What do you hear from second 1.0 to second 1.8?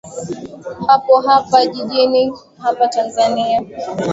hapa